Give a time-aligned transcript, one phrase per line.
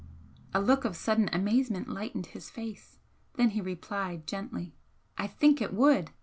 [0.51, 2.97] A look of sudden amazement lightened his face
[3.35, 4.73] then he replied, gently
[5.15, 6.09] "I think it would!